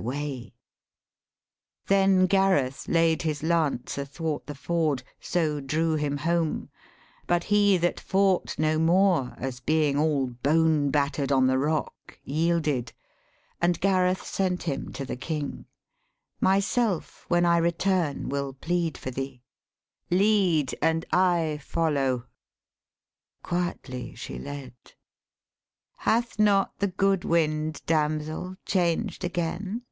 [0.00, 0.54] 192 EPIC
[1.86, 6.70] POETRY Then Gareth laid his lance athwart the ford; So drew him home;
[7.26, 12.94] but he that fought no more, As being all bone batter'd on the rock, Yielded;
[13.60, 15.66] and Gareth sent him to the King.
[16.40, 19.42] 'Myself when I return will plead for thee.
[20.10, 22.24] Lead, and I follow.'
[23.42, 24.72] Quietly she led.
[25.98, 29.82] 'Hath not the good wind, damsel, changed again?'